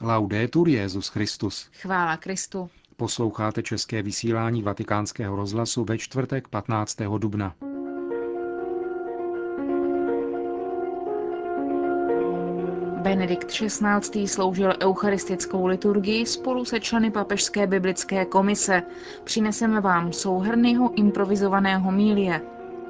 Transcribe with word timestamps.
Laudetur 0.00 0.68
Jezus 0.68 1.08
Christus. 1.08 1.68
Chvála 1.72 2.16
Kristu. 2.16 2.70
Posloucháte 2.96 3.62
české 3.62 4.02
vysílání 4.02 4.62
Vatikánského 4.62 5.36
rozhlasu 5.36 5.84
ve 5.84 5.98
čtvrtek 5.98 6.48
15. 6.48 6.98
dubna. 7.18 7.54
Benedikt 13.02 13.46
XVI. 13.46 14.28
sloužil 14.28 14.74
eucharistickou 14.82 15.66
liturgii 15.66 16.26
spolu 16.26 16.64
se 16.64 16.80
členy 16.80 17.10
Papežské 17.10 17.66
biblické 17.66 18.24
komise. 18.24 18.82
Přineseme 19.24 19.80
vám 19.80 20.12
souhrnyho 20.12 20.94
improvizovaného 20.94 21.92
mílie. 21.92 22.40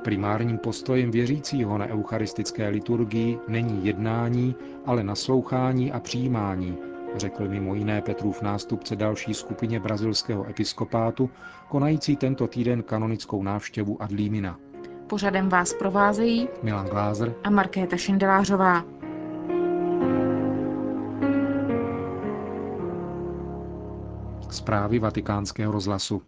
Primárním 0.05 0.59
postojem 0.59 1.11
věřícího 1.11 1.79
na 1.79 1.87
eucharistické 1.87 2.69
liturgii 2.69 3.39
není 3.49 3.87
jednání, 3.87 4.55
ale 4.87 5.05
naslouchání 5.05 5.93
a 5.93 6.01
přijímání, 6.01 6.79
řekl 7.17 7.49
mimo 7.49 7.75
jiné 7.75 8.03
Petrův 8.03 8.43
nástupce 8.43 8.97
další 8.97 9.35
skupině 9.35 9.81
brazilského 9.81 10.49
episkopátu, 10.51 11.31
konající 11.69 12.17
tento 12.17 12.47
týden 12.47 12.83
kanonickou 12.83 13.43
návštěvu 13.43 14.03
Adlímina. 14.03 14.59
Pořadem 15.07 15.49
vás 15.49 15.75
provázejí 15.75 16.49
Milan 16.63 16.87
Glázer 16.87 17.35
a 17.45 17.51
Markéta 17.51 17.97
Šindelářová. 17.97 18.85
Zprávy 24.51 24.99
vatikánského 24.99 25.73
rozhlasu. 25.73 26.23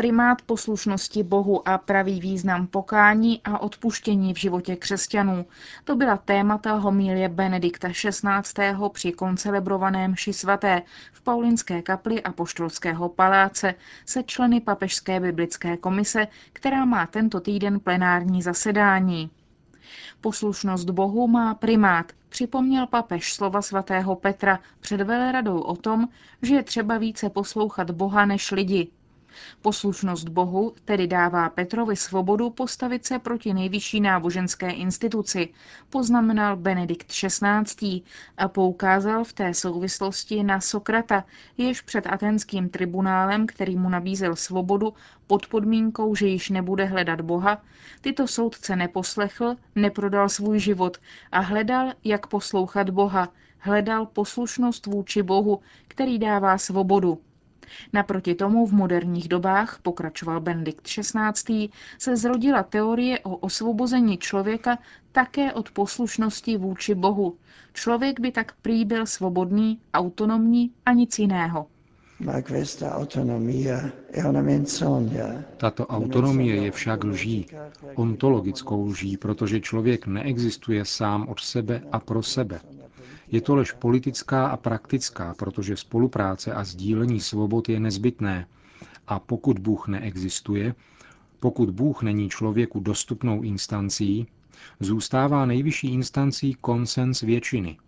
Primát 0.00 0.42
poslušnosti 0.42 1.22
Bohu 1.22 1.68
a 1.68 1.78
pravý 1.78 2.20
význam 2.20 2.66
pokání 2.66 3.40
a 3.44 3.58
odpuštění 3.58 4.34
v 4.34 4.36
životě 4.36 4.76
křesťanů. 4.76 5.46
To 5.84 5.96
byla 5.96 6.16
témata 6.16 6.72
homilie 6.74 7.28
Benedikta 7.28 7.88
XVI. 7.88 8.74
při 8.92 9.12
koncelebrovaném 9.12 10.16
ši 10.16 10.32
svaté 10.32 10.82
v 11.12 11.22
Paulinské 11.22 11.82
kapli 11.82 12.22
a 12.22 12.32
poštolského 12.32 13.08
paláce 13.08 13.74
se 14.06 14.22
členy 14.22 14.60
Papežské 14.60 15.20
biblické 15.20 15.76
komise, 15.76 16.26
která 16.52 16.84
má 16.84 17.06
tento 17.06 17.40
týden 17.40 17.80
plenární 17.80 18.42
zasedání. 18.42 19.30
Poslušnost 20.20 20.90
Bohu 20.90 21.28
má 21.28 21.54
primát, 21.54 22.12
připomněl 22.28 22.86
papež 22.86 23.34
slova 23.34 23.62
svatého 23.62 24.16
Petra 24.16 24.58
před 24.80 25.00
veleradou 25.00 25.60
o 25.60 25.76
tom, 25.76 26.08
že 26.42 26.54
je 26.54 26.62
třeba 26.62 26.98
více 26.98 27.30
poslouchat 27.30 27.90
Boha 27.90 28.26
než 28.26 28.50
lidi. 28.50 28.90
Poslušnost 29.62 30.28
Bohu 30.28 30.74
tedy 30.84 31.06
dává 31.06 31.48
Petrovi 31.48 31.96
svobodu 31.96 32.50
postavit 32.50 33.06
se 33.06 33.18
proti 33.18 33.54
nejvyšší 33.54 34.00
náboženské 34.00 34.70
instituci, 34.70 35.48
poznamenal 35.90 36.56
Benedikt 36.56 37.06
XVI. 37.06 38.02
a 38.36 38.48
poukázal 38.48 39.24
v 39.24 39.32
té 39.32 39.54
souvislosti 39.54 40.42
na 40.42 40.60
Sokrata, 40.60 41.24
jež 41.58 41.80
před 41.80 42.06
atenským 42.06 42.68
tribunálem, 42.68 43.46
který 43.46 43.76
mu 43.76 43.88
nabízel 43.88 44.36
svobodu 44.36 44.94
pod 45.26 45.46
podmínkou, 45.46 46.14
že 46.14 46.26
již 46.26 46.50
nebude 46.50 46.84
hledat 46.84 47.20
Boha, 47.20 47.62
tyto 48.00 48.26
soudce 48.26 48.76
neposlechl, 48.76 49.56
neprodal 49.74 50.28
svůj 50.28 50.58
život 50.58 50.98
a 51.32 51.40
hledal, 51.40 51.92
jak 52.04 52.26
poslouchat 52.26 52.90
Boha, 52.90 53.28
hledal 53.58 54.06
poslušnost 54.06 54.86
vůči 54.86 55.22
Bohu, 55.22 55.60
který 55.88 56.18
dává 56.18 56.58
svobodu. 56.58 57.20
Naproti 57.92 58.34
tomu 58.34 58.66
v 58.66 58.72
moderních 58.72 59.28
dobách, 59.28 59.78
pokračoval 59.82 60.40
Benedikt 60.40 60.82
XVI., 60.82 61.68
se 61.98 62.16
zrodila 62.16 62.62
teorie 62.62 63.18
o 63.20 63.36
osvobození 63.36 64.18
člověka 64.18 64.78
také 65.12 65.52
od 65.52 65.70
poslušnosti 65.70 66.56
vůči 66.56 66.94
Bohu. 66.94 67.36
Člověk 67.72 68.20
by 68.20 68.32
tak 68.32 68.52
prý 68.62 68.84
byl 68.84 69.06
svobodný, 69.06 69.80
autonomní 69.94 70.70
a 70.86 70.92
nic 70.92 71.18
jiného. 71.18 71.66
Tato 75.56 75.86
autonomie 75.86 76.56
je 76.56 76.70
však 76.70 77.04
lží, 77.04 77.46
ontologickou 77.94 78.84
lží, 78.86 79.16
protože 79.16 79.60
člověk 79.60 80.06
neexistuje 80.06 80.84
sám 80.84 81.28
od 81.28 81.40
sebe 81.40 81.82
a 81.92 82.00
pro 82.00 82.22
sebe. 82.22 82.60
Je 83.32 83.40
to 83.40 83.54
lež 83.54 83.72
politická 83.72 84.46
a 84.46 84.56
praktická, 84.56 85.34
protože 85.38 85.76
spolupráce 85.76 86.52
a 86.52 86.64
sdílení 86.64 87.20
svobod 87.20 87.68
je 87.68 87.80
nezbytné. 87.80 88.46
A 89.06 89.18
pokud 89.18 89.58
Bůh 89.58 89.88
neexistuje, 89.88 90.74
pokud 91.40 91.70
Bůh 91.70 92.02
není 92.02 92.28
člověku 92.28 92.80
dostupnou 92.80 93.42
instancí, 93.42 94.26
zůstává 94.80 95.46
nejvyšší 95.46 95.94
instancí 95.94 96.54
konsens 96.54 97.20
většiny. 97.20 97.78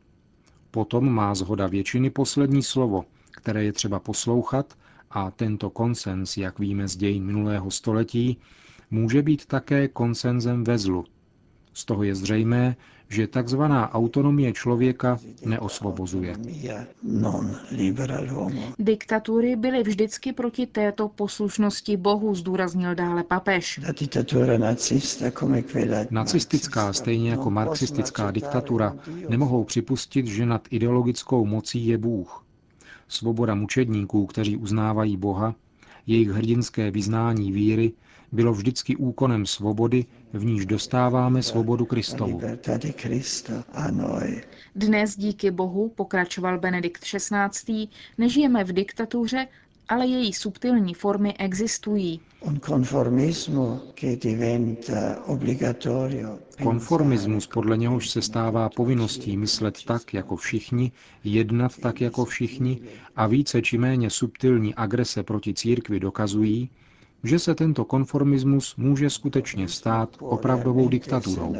Potom 0.70 1.12
má 1.12 1.34
zhoda 1.34 1.66
většiny 1.66 2.10
poslední 2.10 2.62
slovo, 2.62 3.04
které 3.30 3.64
je 3.64 3.72
třeba 3.72 3.98
poslouchat 3.98 4.74
a 5.10 5.30
tento 5.30 5.70
konsens, 5.70 6.36
jak 6.36 6.58
víme 6.58 6.88
z 6.88 6.96
dějin 6.96 7.24
minulého 7.24 7.70
století, 7.70 8.38
může 8.90 9.22
být 9.22 9.46
také 9.46 9.88
konsenzem 9.88 10.64
ve 10.64 10.78
zlu. 10.78 11.04
Z 11.74 11.84
toho 11.84 12.02
je 12.02 12.14
zřejmé, 12.14 12.76
že 13.12 13.26
tzv. 13.26 13.60
autonomie 13.92 14.52
člověka 14.52 15.18
neosvobozuje. 15.44 16.36
Diktatury 18.78 19.56
byly 19.56 19.82
vždycky 19.82 20.32
proti 20.32 20.66
této 20.66 21.08
poslušnosti 21.08 21.96
Bohu, 21.96 22.34
zdůraznil 22.34 22.94
dále 22.94 23.24
papež. 23.24 23.80
Nacistická, 26.10 26.92
stejně 26.92 27.30
jako 27.30 27.50
marxistická 27.50 28.30
diktatura, 28.30 28.96
nemohou 29.28 29.64
připustit, 29.64 30.26
že 30.26 30.46
nad 30.46 30.68
ideologickou 30.70 31.46
mocí 31.46 31.86
je 31.86 31.98
Bůh. 31.98 32.44
Svoboda 33.08 33.54
mučedníků, 33.54 34.26
kteří 34.26 34.56
uznávají 34.56 35.16
Boha, 35.16 35.54
jejich 36.06 36.28
hrdinské 36.28 36.90
vyznání 36.90 37.52
víry 37.52 37.92
bylo 38.32 38.52
vždycky 38.52 38.96
úkonem 38.96 39.46
svobody, 39.46 40.04
v 40.32 40.44
níž 40.44 40.66
dostáváme 40.66 41.42
svobodu 41.42 41.84
Kristovu. 41.84 42.40
Dnes 44.74 45.16
díky 45.16 45.50
Bohu, 45.50 45.88
pokračoval 45.88 46.58
Benedikt 46.58 47.04
XVI., 47.04 47.88
nežijeme 48.18 48.64
v 48.64 48.72
diktatuře, 48.72 49.46
ale 49.88 50.06
její 50.06 50.32
subtilní 50.32 50.94
formy 50.94 51.34
existují. 51.38 52.20
Konformismus, 56.62 57.46
podle 57.46 57.76
něhož 57.76 58.10
se 58.10 58.22
stává 58.22 58.68
povinností 58.68 59.36
myslet 59.36 59.84
tak 59.84 60.14
jako 60.14 60.36
všichni, 60.36 60.92
jednat 61.24 61.76
tak 61.76 62.00
jako 62.00 62.24
všichni 62.24 62.80
a 63.16 63.26
více 63.26 63.62
či 63.62 63.78
méně 63.78 64.10
subtilní 64.10 64.74
agrese 64.74 65.22
proti 65.22 65.54
církvi 65.54 66.00
dokazují, 66.00 66.70
že 67.24 67.38
se 67.38 67.54
tento 67.54 67.84
konformismus 67.84 68.76
může 68.76 69.10
skutečně 69.10 69.68
stát 69.68 70.16
opravdovou 70.20 70.88
diktaturou. 70.88 71.56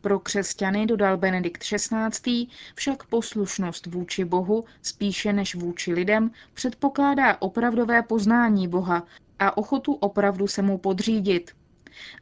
Pro 0.00 0.18
křesťany, 0.18 0.86
dodal 0.86 1.16
Benedikt 1.16 1.62
XVI., 1.64 2.46
však 2.74 3.04
poslušnost 3.04 3.86
vůči 3.86 4.24
Bohu 4.24 4.64
spíše 4.82 5.32
než 5.32 5.54
vůči 5.54 5.92
lidem 5.92 6.30
předpokládá 6.54 7.42
opravdové 7.42 8.02
poznání 8.02 8.68
Boha 8.68 9.06
a 9.38 9.56
ochotu 9.56 9.92
opravdu 9.92 10.46
se 10.46 10.62
mu 10.62 10.78
podřídit. 10.78 11.50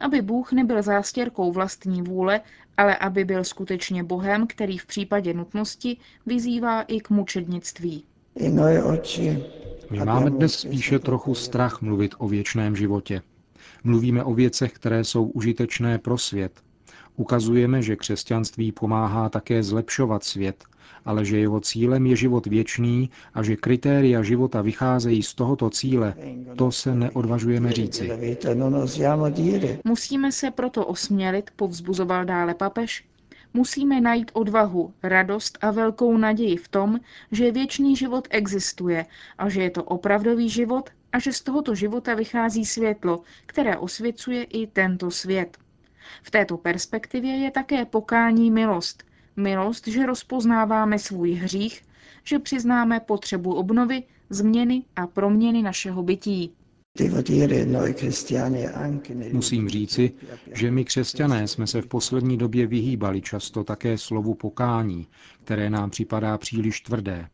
Aby 0.01 0.23
Bůh 0.23 0.53
nebyl 0.53 0.83
zástěrkou 0.83 1.53
vlastní 1.53 2.03
vůle, 2.03 2.41
ale 2.77 2.97
aby 2.97 3.25
byl 3.25 3.45
skutečně 3.45 4.05
Bohem, 4.05 4.47
který 4.47 4.79
v 4.79 4.87
případě 4.87 5.35
nutnosti 5.35 5.97
vyzývá 6.27 6.83
i 6.83 7.01
k 7.01 7.11
mučednictví. 7.11 8.05
My 9.93 10.05
máme 10.05 10.31
dnes 10.31 10.55
spíše 10.55 10.99
trochu 10.99 11.35
strach 11.35 11.83
mluvit 11.83 12.15
o 12.19 12.29
věčném 12.29 12.77
životě. 12.77 13.23
Mluvíme 13.85 14.25
o 14.25 14.35
věcech, 14.35 14.73
které 14.73 15.05
jsou 15.05 15.25
užitečné 15.25 15.99
pro 15.99 16.19
svět. 16.19 16.53
Ukazujeme, 17.17 17.83
že 17.83 17.97
křesťanství 17.97 18.73
pomáhá 18.73 19.29
také 19.29 19.63
zlepšovat 19.63 20.25
svět, 20.25 20.65
ale 21.05 21.25
že 21.25 21.39
jeho 21.39 21.61
cílem 21.61 22.07
je 22.07 22.17
život 22.17 22.47
věčný 22.47 23.11
a 23.35 23.43
že 23.43 23.57
kritéria 23.57 24.23
života 24.23 24.63
vycházejí 24.63 25.23
z 25.23 25.35
tohoto 25.35 25.71
cíle, 25.71 26.15
to 26.57 26.73
se 26.73 26.95
neodvažujeme 26.95 27.73
říci. 27.73 28.11
Musíme 29.85 30.33
se 30.33 30.51
proto 30.51 30.87
osmělit, 30.87 31.51
povzbuzoval 31.57 32.25
dále 32.25 32.55
papež, 32.55 33.05
musíme 33.55 34.01
najít 34.01 34.31
odvahu, 34.35 34.95
radost 35.03 35.59
a 35.61 35.71
velkou 35.71 36.17
naději 36.17 36.57
v 36.57 36.69
tom, 36.69 37.01
že 37.33 37.53
věčný 37.53 37.97
život 37.97 38.29
existuje 38.31 39.07
a 39.39 39.49
že 39.49 39.63
je 39.63 39.71
to 39.71 39.85
opravdový 39.85 40.49
život 40.49 40.91
a 41.13 41.19
že 41.19 41.33
z 41.33 41.41
tohoto 41.41 41.75
života 41.75 42.15
vychází 42.15 42.67
světlo, 42.67 43.23
které 43.47 43.77
osvěcuje 43.77 44.45
i 44.45 44.67
tento 44.67 45.11
svět. 45.11 45.59
V 46.23 46.31
této 46.31 46.57
perspektivě 46.57 47.37
je 47.37 47.51
také 47.51 47.85
pokání 47.85 48.51
milost. 48.51 49.05
Milost, 49.37 49.87
že 49.87 50.07
rozpoznáváme 50.07 50.99
svůj 50.99 51.33
hřích, 51.33 51.83
že 52.25 52.39
přiznáme 52.39 53.01
potřebu 53.01 53.55
obnovy, 53.55 54.03
změny 54.31 54.83
a 54.97 55.07
proměny 55.07 55.63
našeho 55.63 56.03
bytí. 56.03 56.55
Musím 59.33 59.69
říci, 59.69 60.13
že 60.55 60.71
my 60.71 60.85
křesťané 60.85 61.49
jsme 61.49 61.67
se 61.67 61.83
v 61.83 61.87
poslední 61.87 62.37
době 62.39 62.67
vyhýbali 62.67 63.21
často 63.21 63.65
také 63.65 63.99
slovu 63.99 64.35
pokání, 64.35 65.07
které 65.45 65.71
nám 65.71 65.91
připadá 65.91 66.39
příliš 66.39 66.81
tvrdé. 66.81 67.29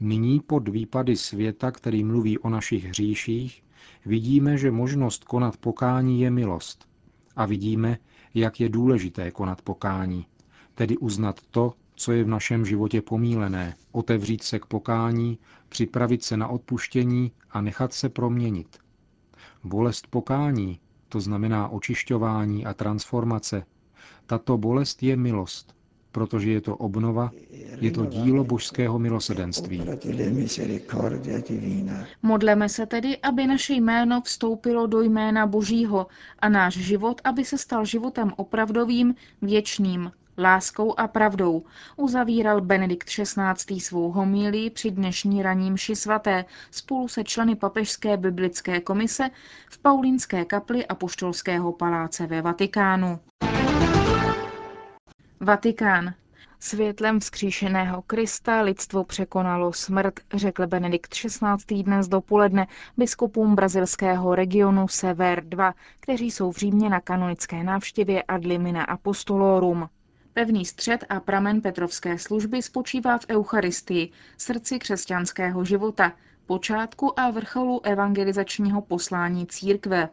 Nyní 0.00 0.40
pod 0.40 0.68
výpady 0.68 1.16
světa, 1.16 1.70
který 1.70 2.04
mluví 2.04 2.38
o 2.38 2.48
našich 2.48 2.84
hříších, 2.84 3.62
vidíme, 4.06 4.58
že 4.58 4.70
možnost 4.70 5.24
konat 5.24 5.56
pokání 5.56 6.20
je 6.20 6.30
milost. 6.30 6.88
A 7.36 7.46
vidíme, 7.46 7.98
jak 8.34 8.60
je 8.60 8.68
důležité 8.68 9.30
konat 9.30 9.62
pokání, 9.62 10.26
tedy 10.74 10.96
uznat 10.96 11.40
to, 11.50 11.74
co 12.02 12.12
je 12.12 12.24
v 12.24 12.28
našem 12.28 12.66
životě 12.66 13.02
pomílené, 13.02 13.74
otevřít 13.92 14.42
se 14.42 14.58
k 14.58 14.66
pokání, 14.66 15.38
připravit 15.68 16.24
se 16.24 16.36
na 16.36 16.48
odpuštění 16.48 17.32
a 17.50 17.60
nechat 17.60 17.92
se 17.92 18.08
proměnit. 18.08 18.78
Bolest 19.64 20.06
pokání, 20.06 20.80
to 21.08 21.20
znamená 21.20 21.68
očišťování 21.68 22.66
a 22.66 22.74
transformace, 22.74 23.64
tato 24.26 24.58
bolest 24.58 25.02
je 25.02 25.16
milost, 25.16 25.74
protože 26.12 26.50
je 26.50 26.60
to 26.60 26.76
obnova, 26.76 27.30
je 27.80 27.90
to 27.90 28.06
dílo 28.06 28.44
božského 28.44 28.98
milosedenství. 28.98 29.82
Modleme 32.22 32.68
se 32.68 32.86
tedy, 32.86 33.18
aby 33.18 33.46
naše 33.46 33.74
jméno 33.74 34.20
vstoupilo 34.20 34.86
do 34.86 35.02
jména 35.02 35.46
Božího 35.46 36.06
a 36.38 36.48
náš 36.48 36.74
život, 36.74 37.20
aby 37.24 37.44
se 37.44 37.58
stal 37.58 37.84
životem 37.84 38.32
opravdovým, 38.36 39.14
věčným, 39.42 40.10
láskou 40.38 41.00
a 41.00 41.08
pravdou, 41.08 41.62
uzavíral 41.96 42.60
Benedikt 42.60 43.08
XVI. 43.08 43.80
svou 43.80 44.12
homílii 44.12 44.70
při 44.70 44.90
dnešní 44.90 45.42
raním 45.42 45.76
ši 45.76 45.96
svaté 45.96 46.44
spolu 46.70 47.08
se 47.08 47.24
členy 47.24 47.56
Papežské 47.56 48.16
biblické 48.16 48.80
komise 48.80 49.30
v 49.70 49.78
Paulínské 49.78 50.44
kapli 50.44 50.86
a 50.86 50.94
Poštolského 50.94 51.72
paláce 51.72 52.26
ve 52.26 52.42
Vatikánu. 52.42 53.18
Vatikán. 55.40 56.14
Světlem 56.60 57.20
vzkříšeného 57.20 58.02
Krista 58.02 58.60
lidstvo 58.60 59.04
překonalo 59.04 59.72
smrt, 59.72 60.20
řekl 60.34 60.66
Benedikt 60.66 61.14
XVI. 61.14 61.82
dnes 61.82 62.08
dopoledne 62.08 62.66
biskupům 62.96 63.54
brazilského 63.54 64.34
regionu 64.34 64.88
Sever 64.88 65.44
2, 65.44 65.74
kteří 66.00 66.30
jsou 66.30 66.52
v 66.52 66.56
Římě 66.56 66.88
na 66.88 67.00
kanonické 67.00 67.64
návštěvě 67.64 68.22
ad 68.22 68.44
limina 68.44 68.84
apostolorum. 68.84 69.88
Pevný 70.34 70.64
střed 70.64 71.04
a 71.08 71.20
pramen 71.20 71.60
Petrovské 71.60 72.18
služby 72.18 72.62
spočívá 72.62 73.18
v 73.18 73.26
Eucharistii, 73.28 74.12
srdci 74.38 74.78
křesťanského 74.78 75.64
života, 75.64 76.12
počátku 76.46 77.20
a 77.20 77.30
vrcholu 77.30 77.86
evangelizačního 77.86 78.82
poslání 78.82 79.46
církve. 79.46 80.08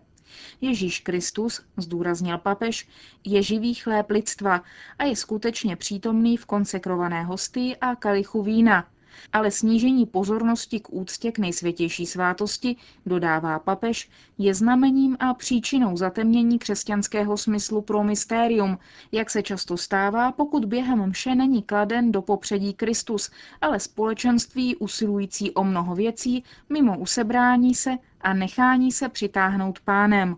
Ježíš 0.62 1.00
Kristus, 1.00 1.62
zdůraznil 1.78 2.38
papež, 2.38 2.88
je 3.26 3.44
živý 3.44 3.74
chléb 3.74 4.10
lidstva 4.10 4.64
a 4.98 5.04
je 5.04 5.16
skutečně 5.16 5.76
přítomný 5.76 6.38
v 6.38 6.46
konsekrované 6.46 7.24
hostii 7.24 7.76
a 7.76 7.96
kalichu 7.96 8.44
vína. 8.44 8.88
Ale 9.34 9.52
snížení 9.52 10.06
pozornosti 10.06 10.80
k 10.80 10.94
úctě 10.94 11.32
k 11.32 11.40
nejsvětější 11.40 12.06
svátosti, 12.06 12.76
dodává 13.06 13.60
papež, 13.60 14.10
je 14.38 14.54
znamením 14.54 15.18
a 15.20 15.34
příčinou 15.34 15.98
zatemnění 15.98 16.60
křesťanského 16.60 17.38
smyslu 17.38 17.82
pro 17.82 18.04
mystérium, 18.04 18.78
jak 19.12 19.30
se 19.30 19.44
často 19.44 19.78
stává, 19.78 20.32
pokud 20.32 20.66
během 20.66 21.10
mše 21.10 21.36
není 21.36 21.64
kladen 21.64 22.12
do 22.12 22.22
popředí 22.22 22.74
Kristus, 22.74 23.32
ale 23.62 23.80
společenství 23.80 24.76
usilující 24.76 25.52
o 25.52 25.64
mnoho 25.64 25.96
věcí, 25.96 26.44
mimo 26.70 27.00
usebrání 27.00 27.76
se 27.76 27.98
a 28.22 28.34
nechání 28.34 28.92
se 28.92 29.10
přitáhnout 29.10 29.80
pánem. 29.80 30.36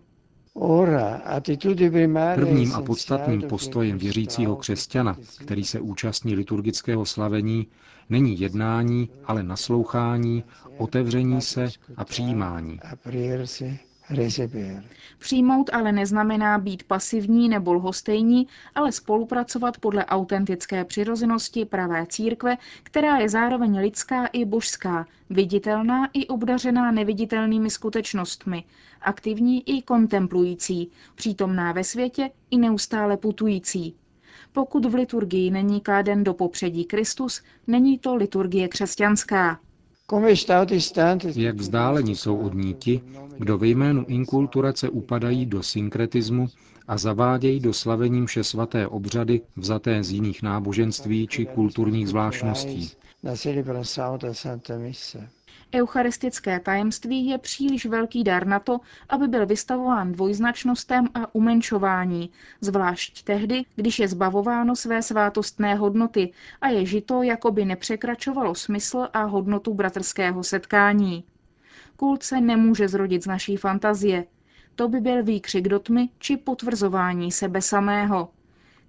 Prvním 2.34 2.72
a 2.74 2.82
podstatným 2.82 3.42
postojem 3.42 3.98
věřícího 3.98 4.56
křesťana, 4.56 5.16
který 5.40 5.64
se 5.64 5.80
účastní 5.80 6.34
liturgického 6.34 7.06
slavení, 7.06 7.66
není 8.10 8.40
jednání, 8.40 9.08
ale 9.24 9.42
naslouchání, 9.42 10.44
otevření 10.78 11.40
se 11.40 11.68
a 11.96 12.04
přijímání. 12.04 12.80
Přijmout 15.18 15.70
ale 15.72 15.92
neznamená 15.92 16.58
být 16.58 16.82
pasivní 16.82 17.48
nebo 17.48 17.72
lhostejní, 17.72 18.48
ale 18.74 18.92
spolupracovat 18.92 19.78
podle 19.78 20.04
autentické 20.04 20.84
přirozenosti 20.84 21.64
pravé 21.64 22.06
církve, 22.06 22.56
která 22.82 23.16
je 23.16 23.28
zároveň 23.28 23.78
lidská 23.78 24.26
i 24.26 24.44
božská, 24.44 25.06
viditelná 25.30 26.08
i 26.12 26.26
obdařená 26.26 26.90
neviditelnými 26.90 27.70
skutečnostmi, 27.70 28.64
aktivní 29.00 29.68
i 29.78 29.82
kontemplující, 29.82 30.90
přítomná 31.14 31.72
ve 31.72 31.84
světě 31.84 32.30
i 32.50 32.58
neustále 32.58 33.16
putující. 33.16 33.94
Pokud 34.52 34.84
v 34.84 34.94
liturgii 34.94 35.50
není 35.50 35.80
kláden 35.80 36.24
do 36.24 36.34
popředí 36.34 36.84
Kristus, 36.84 37.42
není 37.66 37.98
to 37.98 38.14
liturgie 38.16 38.68
křesťanská. 38.68 39.60
Jak 41.36 41.56
vzdáleni 41.56 42.16
jsou 42.16 42.36
od 42.36 42.54
ní 42.54 42.74
ti, 42.74 43.00
kdo 43.38 43.58
ve 43.58 43.66
jménu 43.66 44.04
inkulturace 44.08 44.88
upadají 44.88 45.46
do 45.46 45.62
synkretismu 45.62 46.46
a 46.88 46.98
zavádějí 46.98 47.60
do 47.60 47.72
slavení 47.72 48.20
mše 48.20 48.44
svaté 48.44 48.86
obřady 48.86 49.40
vzaté 49.56 50.04
z 50.04 50.10
jiných 50.12 50.42
náboženství 50.42 51.26
či 51.26 51.46
kulturních 51.46 52.08
zvláštností. 52.08 52.90
Eucharistické 55.74 56.60
tajemství 56.60 57.26
je 57.26 57.38
příliš 57.38 57.86
velký 57.86 58.24
dar 58.24 58.46
na 58.46 58.58
to, 58.58 58.80
aby 59.08 59.28
byl 59.28 59.46
vystavován 59.46 60.12
dvojznačnostem 60.12 61.08
a 61.14 61.34
umenšování, 61.34 62.30
zvlášť 62.60 63.22
tehdy, 63.22 63.64
když 63.76 63.98
je 63.98 64.08
zbavováno 64.08 64.76
své 64.76 65.02
svátostné 65.02 65.74
hodnoty 65.74 66.32
a 66.60 66.68
je 66.68 66.86
žito, 66.86 67.22
jako 67.22 67.50
by 67.50 67.64
nepřekračovalo 67.64 68.54
smysl 68.54 69.08
a 69.12 69.22
hodnotu 69.24 69.74
bratrského 69.74 70.44
setkání. 70.44 71.24
Kult 71.96 72.22
se 72.22 72.40
nemůže 72.40 72.88
zrodit 72.88 73.22
z 73.22 73.26
naší 73.26 73.56
fantazie. 73.56 74.24
To 74.74 74.88
by 74.88 75.00
byl 75.00 75.22
výkřik 75.22 75.68
do 75.68 75.78
tmy 75.78 76.08
či 76.18 76.36
potvrzování 76.36 77.32
sebe 77.32 77.62
samého. 77.62 78.28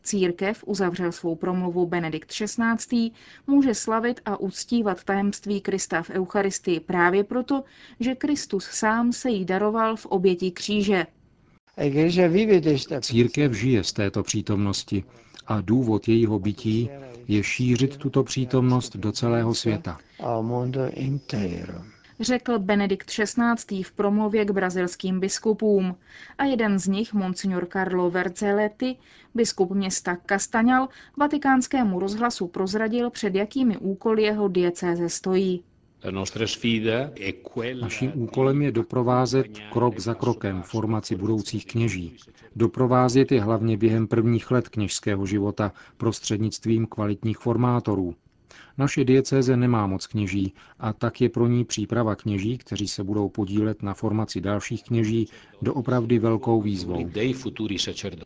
Církev, 0.03 0.63
uzavřel 0.67 1.11
svou 1.11 1.35
promluvu 1.35 1.85
Benedikt 1.85 2.29
XVI., 2.29 3.11
může 3.47 3.75
slavit 3.75 4.21
a 4.25 4.37
uctívat 4.37 5.03
tajemství 5.03 5.61
Krista 5.61 6.03
v 6.03 6.09
Eucharistii 6.09 6.79
právě 6.79 7.23
proto, 7.23 7.63
že 7.99 8.15
Kristus 8.15 8.65
sám 8.65 9.13
se 9.13 9.29
jí 9.29 9.45
daroval 9.45 9.95
v 9.95 10.05
oběti 10.05 10.51
kříže. 10.51 11.05
Církev 13.01 13.53
žije 13.53 13.83
z 13.83 13.93
této 13.93 14.23
přítomnosti 14.23 15.03
a 15.47 15.61
důvod 15.61 16.07
jejího 16.07 16.39
bytí 16.39 16.89
je 17.27 17.43
šířit 17.43 17.97
tuto 17.97 18.23
přítomnost 18.23 18.95
do 18.95 19.11
celého 19.11 19.53
světa 19.53 19.97
řekl 22.19 22.59
Benedikt 22.59 23.07
XVI. 23.07 23.83
v 23.83 23.91
promluvě 23.91 24.45
k 24.45 24.51
brazilským 24.51 25.19
biskupům. 25.19 25.95
A 26.37 26.43
jeden 26.43 26.79
z 26.79 26.87
nich, 26.87 27.13
monsignor 27.13 27.67
Carlo 27.73 28.09
Vercelletti, 28.09 28.95
biskup 29.35 29.71
města 29.71 30.17
Castaňal, 30.25 30.89
vatikánskému 31.17 31.99
rozhlasu 31.99 32.47
prozradil, 32.47 33.09
před 33.09 33.35
jakými 33.35 33.77
úkoly 33.77 34.23
jeho 34.23 34.47
diecéze 34.47 35.09
stojí. 35.09 35.63
Naším 37.81 38.11
úkolem 38.15 38.61
je 38.61 38.71
doprovázet 38.71 39.47
krok 39.71 39.99
za 39.99 40.13
krokem 40.13 40.61
formaci 40.61 41.15
budoucích 41.15 41.65
kněží. 41.65 42.17
Doprovázet 42.55 43.31
je 43.31 43.41
hlavně 43.41 43.77
během 43.77 44.07
prvních 44.07 44.51
let 44.51 44.69
kněžského 44.69 45.25
života 45.25 45.71
prostřednictvím 45.97 46.85
kvalitních 46.85 47.37
formátorů, 47.37 48.15
naše 48.77 49.03
diecéze 49.03 49.57
nemá 49.57 49.87
moc 49.87 50.07
kněží 50.07 50.53
a 50.79 50.93
tak 50.93 51.21
je 51.21 51.29
pro 51.29 51.47
ní 51.47 51.65
příprava 51.65 52.15
kněží, 52.15 52.57
kteří 52.57 52.87
se 52.87 53.03
budou 53.03 53.29
podílet 53.29 53.83
na 53.83 53.93
formaci 53.93 54.41
dalších 54.41 54.83
kněží, 54.83 55.27
doopravdy 55.61 56.19
velkou 56.19 56.61
výzvou. 56.61 57.09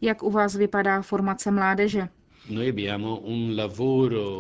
Jak 0.02 0.24
u 0.24 0.32
vás 0.32 0.56
vypadá 0.56 1.02
formace 1.02 1.52
mládeže? 1.52 2.08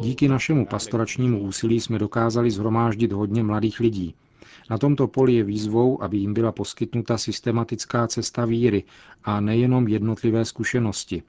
Díky 0.01 0.27
našemu 0.27 0.65
pastoračnímu 0.65 1.39
úsilí 1.41 1.79
jsme 1.79 1.99
dokázali 1.99 2.51
zhromáždit 2.51 3.11
hodně 3.11 3.43
mladých 3.43 3.79
lidí. 3.79 4.15
Na 4.69 4.77
tomto 4.77 5.07
poli 5.07 5.33
je 5.33 5.43
výzvou, 5.43 6.03
aby 6.03 6.17
jim 6.17 6.33
byla 6.33 6.51
poskytnuta 6.51 7.17
systematická 7.17 8.07
cesta 8.07 8.45
víry 8.45 8.83
a 9.23 9.39
nejenom 9.41 9.87
jednotlivé 9.87 10.45
zkušenosti. 10.45 11.23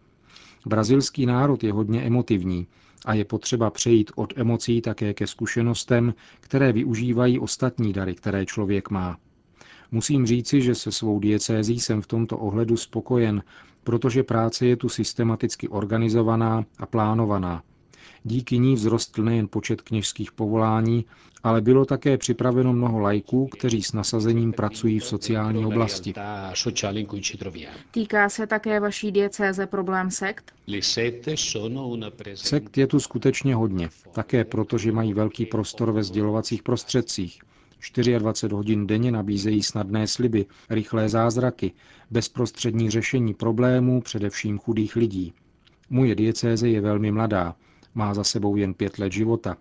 Brazilský 0.67 1.27
národ 1.27 1.65
je 1.65 1.73
hodně 1.73 2.03
emotivní 2.03 2.67
a 3.05 3.15
je 3.15 3.25
potřeba 3.25 3.71
přejít 3.71 4.11
od 4.15 4.33
emocí 4.37 4.81
také 4.81 5.15
ke 5.15 5.27
zkušenostem, 5.27 6.15
které 6.41 6.73
využívají 6.73 7.39
ostatní 7.39 7.93
dary, 7.93 8.15
které 8.15 8.47
člověk 8.47 8.91
má. 8.91 9.19
Musím 9.91 10.27
říci, 10.27 10.63
že 10.63 10.75
se 10.75 10.93
svou 10.93 11.19
diecézí 11.19 11.81
jsem 11.81 12.03
v 12.03 12.07
tomto 12.07 12.39
ohledu 12.39 12.77
spokojen, 12.77 13.43
protože 13.85 14.23
práce 14.23 14.67
je 14.67 14.77
tu 14.77 14.89
systematicky 14.89 15.69
organizovaná 15.69 16.65
a 16.79 16.87
plánovaná. 16.87 17.63
Díky 18.25 18.59
ní 18.59 18.77
vzrostl 18.77 19.23
nejen 19.23 19.49
počet 19.49 19.83
kněžských 19.83 20.33
povolání, 20.33 21.05
ale 21.43 21.61
bylo 21.61 21.85
také 21.85 22.19
připraveno 22.19 22.73
mnoho 22.73 22.99
lajků, 23.01 23.47
kteří 23.47 23.83
s 23.83 23.93
nasazením 23.93 24.53
pracují 24.53 24.99
v 24.99 25.05
sociální 25.05 25.65
oblasti. 25.67 26.15
Týká 27.91 28.29
se 28.29 28.47
také 28.47 28.81
vaší 28.81 29.13
diecéze 29.13 29.67
problém 29.67 30.11
sekt? 30.11 30.53
Sekt 32.35 32.79
je 32.79 32.87
tu 32.87 33.01
skutečně 33.01 33.55
hodně, 33.55 33.89
také 34.13 34.45
proto, 34.45 34.79
že 34.79 34.93
mají 34.93 35.15
velký 35.15 35.47
prostor 35.47 35.93
ve 35.93 36.03
sdělovacích 36.03 36.63
prostředcích. 36.63 37.41
24 38.19 38.55
hodin 38.55 38.87
denně 38.87 39.13
nabízejí 39.13 39.63
snadné 39.63 40.07
sliby, 40.07 40.47
rychlé 40.71 41.09
zázraky, 41.09 41.73
bezprostřední 42.11 42.91
řešení 42.91 43.35
problémů, 43.35 44.01
především 44.01 44.59
chudých 44.59 44.97
lidí. 44.97 45.33
Moje 45.91 46.15
diecéze 46.15 46.69
je 46.69 46.81
velmi 46.81 47.13
mladá, 47.13 47.55
má 47.99 48.15
za 48.15 48.25
sebou 48.25 48.57
jen 48.57 48.75
pět 48.75 48.99
let 48.99 49.13
života. 49.13 49.57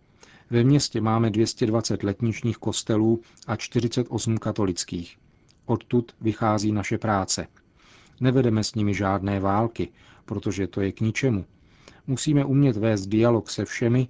Ve 0.49 0.63
městě 0.63 1.01
máme 1.01 1.29
220 1.29 2.03
letničních 2.03 2.57
kostelů 2.57 3.21
a 3.47 3.55
48 3.55 4.37
katolických. 4.37 5.17
Odtud 5.65 6.11
vychází 6.21 6.71
naše 6.71 6.97
práce. 6.97 7.47
Nevedeme 8.21 8.63
s 8.63 8.75
nimi 8.75 8.93
žádné 8.93 9.39
války, 9.39 9.89
protože 10.25 10.67
to 10.67 10.81
je 10.81 10.91
k 10.91 11.01
ničemu. 11.01 11.45
Musíme 12.07 12.45
umět 12.45 12.77
vést 12.77 13.07
dialog 13.07 13.49
se 13.49 13.65
všemi, 13.65 14.07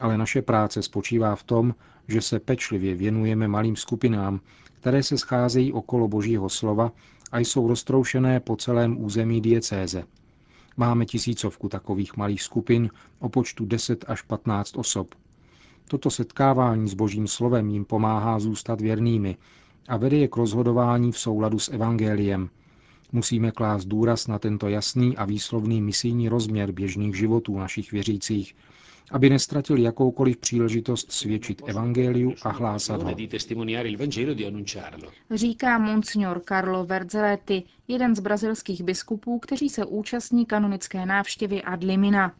ale 0.00 0.18
naše 0.18 0.42
práce 0.42 0.82
spočívá 0.82 1.36
v 1.36 1.42
tom, 1.42 1.74
že 2.08 2.20
se 2.20 2.38
pečlivě 2.40 2.94
věnujeme 2.94 3.48
malým 3.48 3.76
skupinám, 3.76 4.40
které 4.80 5.02
se 5.02 5.18
scházejí 5.18 5.72
okolo 5.72 6.08
Božího 6.08 6.48
slova 6.48 6.92
a 7.32 7.38
jsou 7.38 7.68
roztroušené 7.68 8.40
po 8.40 8.56
celém 8.56 9.04
území 9.04 9.40
diecéze. 9.40 10.04
Máme 10.76 11.06
tisícovku 11.06 11.68
takových 11.68 12.16
malých 12.16 12.42
skupin 12.42 12.90
o 13.18 13.28
počtu 13.28 13.64
10 13.64 14.04
až 14.08 14.22
15 14.22 14.76
osob. 14.76 15.14
Toto 15.88 16.10
setkávání 16.10 16.88
s 16.88 16.94
Božím 16.94 17.26
slovem 17.28 17.70
jim 17.70 17.84
pomáhá 17.84 18.38
zůstat 18.38 18.80
věrnými 18.80 19.36
a 19.88 19.96
vede 19.96 20.16
je 20.16 20.28
k 20.28 20.36
rozhodování 20.36 21.12
v 21.12 21.18
souladu 21.18 21.58
s 21.58 21.68
Evangeliem. 21.68 22.50
Musíme 23.12 23.50
klást 23.50 23.84
důraz 23.84 24.26
na 24.26 24.38
tento 24.38 24.68
jasný 24.68 25.16
a 25.16 25.24
výslovný 25.24 25.82
misijní 25.82 26.28
rozměr 26.28 26.72
běžných 26.72 27.16
životů 27.16 27.58
našich 27.58 27.92
věřících, 27.92 28.56
aby 29.10 29.30
nestratili 29.30 29.82
jakoukoliv 29.82 30.36
příležitost 30.36 31.12
svědčit 31.12 31.62
evangeliu 31.66 32.34
a 32.42 32.48
hlásat 32.48 33.02
ho. 33.02 33.14
Říká 35.34 35.78
monsignor 35.78 36.42
Carlo 36.48 36.84
Verzeletti, 36.84 37.62
jeden 37.88 38.16
z 38.16 38.20
brazilských 38.20 38.82
biskupů, 38.82 39.38
kteří 39.38 39.68
se 39.68 39.84
účastní 39.84 40.46
kanonické 40.46 41.06
návštěvy 41.06 41.62
Adlimina. 41.62 42.32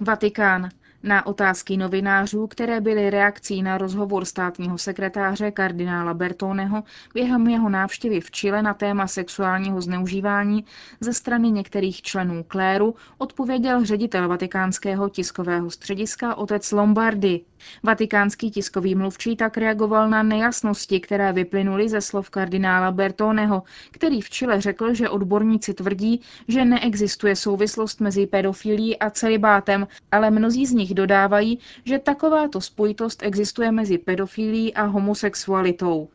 Vatikán. 0.00 0.68
Na 1.06 1.26
otázky 1.26 1.76
novinářů, 1.76 2.46
které 2.46 2.80
byly 2.80 3.10
reakcí 3.10 3.62
na 3.62 3.78
rozhovor 3.78 4.24
státního 4.24 4.78
sekretáře 4.78 5.50
kardinála 5.50 6.14
Bertoneho 6.14 6.82
během 7.14 7.46
jeho 7.48 7.68
návštěvy 7.68 8.20
v 8.20 8.30
Chile 8.30 8.62
na 8.62 8.74
téma 8.74 9.06
sexuálního 9.06 9.80
zneužívání 9.80 10.64
ze 11.00 11.12
strany 11.12 11.50
některých 11.50 12.02
členů 12.02 12.44
kléru, 12.48 12.94
odpověděl 13.18 13.84
ředitel 13.84 14.28
vatikánského 14.28 15.08
tiskového 15.08 15.70
střediska 15.70 16.34
otec 16.34 16.72
Lombardy. 16.72 17.40
Vatikánský 17.82 18.50
tiskový 18.50 18.94
mluvčí 18.94 19.36
tak 19.36 19.58
reagoval 19.58 20.08
na 20.10 20.22
nejasnosti, 20.22 21.00
které 21.00 21.32
vyplynuly 21.32 21.88
ze 21.88 22.00
slov 22.00 22.30
kardinála 22.30 22.90
Bertoneho, 22.90 23.62
který 23.90 24.20
v 24.20 24.30
Chile 24.30 24.60
řekl, 24.60 24.94
že 24.94 25.08
odborníci 25.08 25.74
tvrdí, 25.74 26.20
že 26.48 26.64
neexistuje 26.64 27.36
souvislost 27.36 28.00
mezi 28.00 28.26
pedofilí 28.26 28.98
a 28.98 29.10
celibátem, 29.10 29.86
ale 30.12 30.30
mnozí 30.30 30.66
z 30.66 30.72
nich 30.72 30.93
dodávají, 30.94 31.58
že 31.84 31.98
takováto 31.98 32.60
spojitost 32.60 33.22
existuje 33.22 33.72
mezi 33.72 33.98
pedofilí 33.98 34.74
a 34.74 34.84
homosexualitou. 34.84 36.08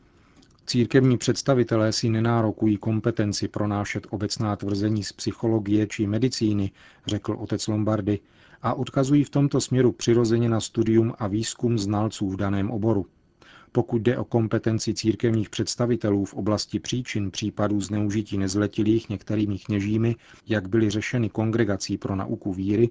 Církevní 0.66 1.18
představitelé 1.18 1.92
si 1.94 2.10
nenárokují 2.10 2.78
kompetenci 2.78 3.48
pronášet 3.48 4.08
obecná 4.10 4.56
tvrzení 4.56 5.04
z 5.04 5.14
psychologie 5.14 5.88
či 5.88 6.08
medicíny, 6.08 6.72
řekl 7.08 7.36
otec 7.40 7.68
Lombardy, 7.68 8.20
a 8.62 8.74
odkazují 8.74 9.24
v 9.24 9.30
tomto 9.30 9.62
směru 9.62 9.92
přirozeně 9.92 10.50
na 10.50 10.60
studium 10.60 11.14
a 11.20 11.28
výzkum 11.28 11.80
znalců 11.80 12.30
v 12.30 12.36
daném 12.36 12.72
oboru. 12.72 13.06
Pokud 13.72 14.02
jde 14.02 14.18
o 14.18 14.24
kompetenci 14.24 14.94
církevních 14.94 15.50
představitelů 15.50 16.26
v 16.26 16.34
oblasti 16.34 16.80
příčin 16.80 17.32
případů 17.32 17.82
zneužití 17.82 18.38
nezletilých 18.38 19.10
některými 19.10 19.58
kněžími, 19.58 20.16
jak 20.48 20.70
byly 20.70 20.90
řešeny 20.90 21.30
kongregací 21.30 21.98
pro 21.98 22.16
nauku 22.16 22.54
víry, 22.54 22.90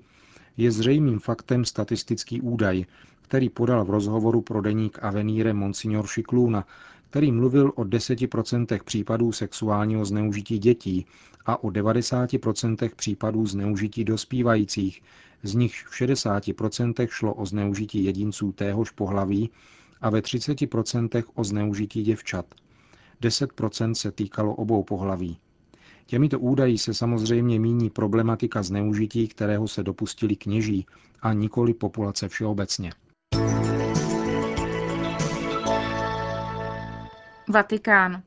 je 0.58 0.70
zřejmým 0.70 1.18
faktem 1.18 1.64
statistický 1.64 2.40
údaj, 2.40 2.84
který 3.22 3.48
podal 3.48 3.84
v 3.84 3.90
rozhovoru 3.90 4.40
pro 4.40 4.60
deník 4.60 4.98
Avenire 5.02 5.54
Monsignor 5.54 6.06
Šikluna, 6.06 6.66
který 7.10 7.32
mluvil 7.32 7.72
o 7.74 7.82
10% 7.82 8.80
případů 8.84 9.32
sexuálního 9.32 10.04
zneužití 10.04 10.58
dětí 10.58 11.06
a 11.46 11.64
o 11.64 11.68
90% 11.68 12.90
případů 12.96 13.46
zneužití 13.46 14.04
dospívajících, 14.04 15.02
z 15.42 15.54
nichž 15.54 15.86
v 15.86 15.90
60% 15.90 17.08
šlo 17.10 17.34
o 17.34 17.46
zneužití 17.46 18.04
jedinců 18.04 18.52
téhož 18.52 18.90
pohlaví 18.90 19.50
a 20.00 20.10
ve 20.10 20.20
30% 20.20 21.24
o 21.34 21.44
zneužití 21.44 22.02
děvčat. 22.02 22.46
10% 23.22 23.92
se 23.92 24.12
týkalo 24.12 24.54
obou 24.54 24.82
pohlaví. 24.82 25.38
Těmito 26.10 26.38
údaji 26.40 26.78
se 26.78 26.94
samozřejmě 26.94 27.60
míní 27.60 27.90
problematika 27.90 28.62
zneužití, 28.62 29.28
kterého 29.28 29.68
se 29.68 29.82
dopustili 29.82 30.36
kněží 30.36 30.86
a 31.22 31.32
nikoli 31.32 31.74
populace 31.74 32.28
všeobecně. 32.28 32.92
Vatikán. 37.48 38.22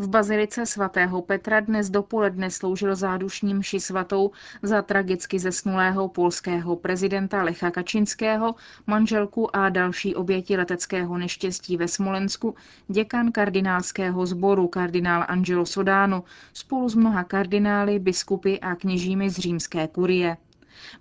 V 0.00 0.08
bazilice 0.08 0.66
svatého 0.66 1.22
Petra 1.22 1.60
dnes 1.60 1.90
dopoledne 1.90 2.50
sloužil 2.50 2.96
zádušní 2.96 3.54
mši 3.54 3.80
svatou 3.80 4.30
za 4.62 4.82
tragicky 4.82 5.38
zesnulého 5.38 6.08
polského 6.08 6.76
prezidenta 6.76 7.42
Lecha 7.42 7.70
Kačinského, 7.70 8.54
manželku 8.86 9.56
a 9.56 9.68
další 9.68 10.14
oběti 10.14 10.56
leteckého 10.56 11.18
neštěstí 11.18 11.76
ve 11.76 11.88
Smolensku, 11.88 12.54
děkan 12.88 13.32
kardinálského 13.32 14.26
sboru 14.26 14.68
kardinál 14.68 15.24
Angelo 15.28 15.66
Sodano 15.66 16.24
spolu 16.52 16.88
s 16.88 16.94
mnoha 16.94 17.24
kardinály, 17.24 17.98
biskupy 17.98 18.58
a 18.60 18.74
kněžími 18.74 19.30
z 19.30 19.38
římské 19.38 19.88
kurie. 19.88 20.36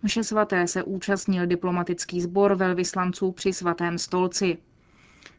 Mše 0.04 0.24
svaté 0.24 0.68
se 0.68 0.84
účastnil 0.84 1.46
diplomatický 1.46 2.22
sbor 2.22 2.56
velvyslanců 2.56 3.32
při 3.32 3.54
svatém 3.54 3.98
stolci. 3.98 4.58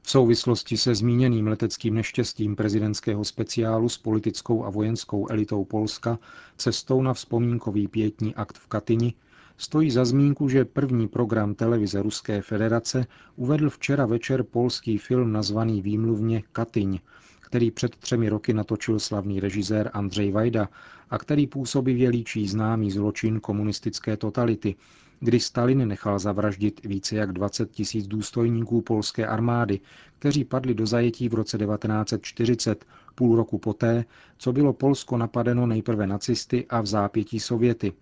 V 0.09 0.11
souvislosti 0.11 0.77
se 0.77 0.95
zmíněným 0.95 1.47
leteckým 1.47 1.95
neštěstím 1.95 2.57
prezidentského 2.57 3.25
speciálu 3.25 3.89
s 3.89 3.99
politickou 3.99 4.65
a 4.65 4.71
vojenskou 4.71 5.29
elitou 5.31 5.65
Polska 5.65 6.19
cestou 6.57 7.03
na 7.03 7.15
vzpomínkový 7.15 7.89
pětní 7.89 8.35
akt 8.35 8.59
v 8.59 8.67
Katyni 8.67 9.15
stojí 9.57 9.91
za 9.91 10.05
zmínku, 10.05 10.49
že 10.49 10.65
první 10.65 11.09
program 11.09 11.55
televize 11.55 12.03
Ruské 12.03 12.43
federace 12.43 13.07
uvedl 13.37 13.71
včera 13.71 14.07
večer 14.07 14.43
polský 14.43 14.99
film 14.99 15.33
nazvaný 15.33 15.83
výmluvně 15.83 16.43
Katyň, 16.53 16.99
který 17.41 17.71
před 17.71 17.97
třemi 17.97 18.29
roky 18.29 18.55
natočil 18.55 19.01
slavný 19.01 19.41
režisér 19.41 19.91
Andřej 19.93 20.33
Vajda 20.33 20.69
a 21.11 21.19
který 21.19 21.47
působivě 21.47 22.09
líčí 22.09 22.49
známý 22.49 22.91
zločin 22.91 23.41
komunistické 23.41 24.17
totality, 24.17 24.75
kdy 25.21 25.41
Stalin 25.41 25.89
nechal 25.89 26.19
zavraždit 26.19 26.81
více 26.87 27.17
jak 27.17 27.33
20 27.33 27.71
tisíc 27.71 28.07
důstojníků 28.07 28.83
polské 28.83 29.27
armády, 29.27 29.81
kteří 30.19 30.45
padli 30.45 30.75
do 30.75 30.87
zajetí 30.87 31.29
v 31.29 31.35
roce 31.35 31.59
1940, 31.59 32.85
půl 33.15 33.37
roku 33.37 33.59
poté, 33.59 34.05
co 34.39 34.53
bylo 34.53 34.73
Polsko 34.73 35.17
napadeno 35.17 35.67
nejprve 35.67 36.07
nacisty 36.07 36.67
a 36.71 36.81
v 36.81 36.87
zápětí 36.87 37.41
Sověty. 37.41 37.93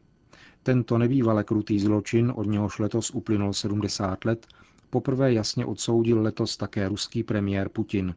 Tento 0.62 0.98
nebývale 0.98 1.44
krutý 1.44 1.80
zločin, 1.80 2.32
od 2.36 2.46
něhož 2.46 2.78
letos 2.78 3.10
uplynul 3.10 3.52
70 3.52 4.24
let, 4.24 4.46
poprvé 4.90 5.32
jasně 5.32 5.66
odsoudil 5.66 6.22
letos 6.22 6.56
také 6.56 6.88
ruský 6.88 7.22
premiér 7.22 7.68
Putin. 7.68 8.14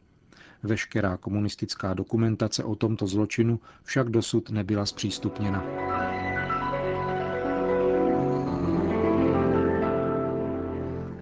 Veškerá 0.62 1.16
komunistická 1.16 1.94
dokumentace 1.94 2.64
o 2.64 2.74
tomto 2.76 3.06
zločinu 3.06 3.60
však 3.84 4.10
dosud 4.10 4.50
nebyla 4.50 4.86
zpřístupněna. 4.86 5.99